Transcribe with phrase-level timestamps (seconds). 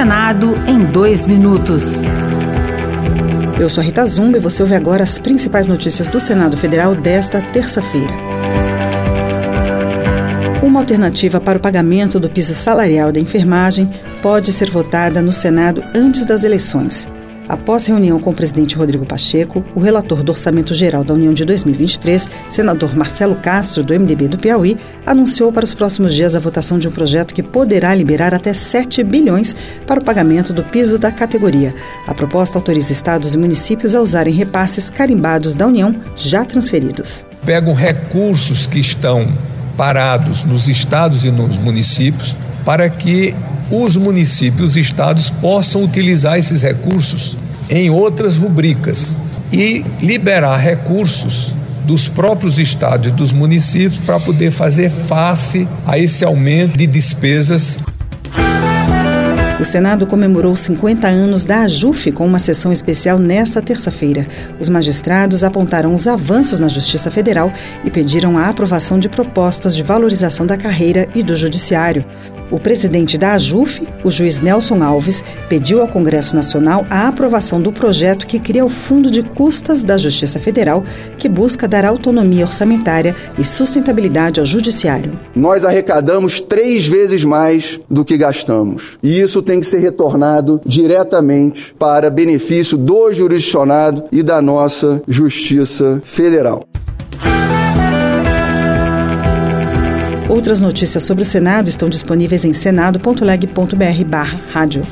[0.00, 2.00] Senado em dois minutos.
[3.60, 6.94] Eu sou a Rita Zumba e você ouve agora as principais notícias do Senado Federal
[6.94, 8.14] desta terça-feira.
[10.62, 13.90] Uma alternativa para o pagamento do piso salarial da enfermagem
[14.22, 17.06] pode ser votada no Senado antes das eleições.
[17.50, 21.44] Após reunião com o presidente Rodrigo Pacheco, o relator do Orçamento Geral da União de
[21.44, 26.78] 2023, senador Marcelo Castro, do MDB do Piauí, anunciou para os próximos dias a votação
[26.78, 31.10] de um projeto que poderá liberar até 7 bilhões para o pagamento do piso da
[31.10, 31.74] categoria.
[32.06, 37.26] A proposta autoriza estados e municípios a usarem repasses carimbados da União já transferidos.
[37.44, 39.26] Pegam recursos que estão
[39.76, 43.34] parados nos estados e nos municípios para que
[43.70, 47.36] os municípios e estados possam utilizar esses recursos
[47.68, 49.16] em outras rubricas
[49.52, 51.54] e liberar recursos
[51.86, 57.78] dos próprios estados e dos municípios para poder fazer face a esse aumento de despesas
[59.60, 64.26] o Senado comemorou 50 anos da AJUF com uma sessão especial nesta terça-feira.
[64.58, 67.52] Os magistrados apontaram os avanços na Justiça Federal
[67.84, 72.06] e pediram a aprovação de propostas de valorização da carreira e do Judiciário.
[72.50, 77.70] O presidente da AJUF, o juiz Nelson Alves, pediu ao Congresso Nacional a aprovação do
[77.70, 80.82] projeto que cria o Fundo de Custas da Justiça Federal,
[81.16, 85.12] que busca dar autonomia orçamentária e sustentabilidade ao Judiciário.
[85.34, 88.98] Nós arrecadamos três vezes mais do que gastamos.
[89.00, 96.00] E isso tem que ser retornado diretamente para benefício do jurisdicionado e da nossa Justiça
[96.04, 96.62] Federal.
[100.28, 104.84] Outras notícias sobre o Senado estão disponíveis em senado.leg.br/rádio.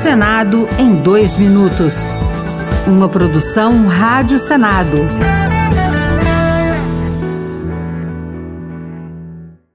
[0.00, 1.96] Senado em dois minutos.
[2.86, 5.35] Uma produção Rádio Senado.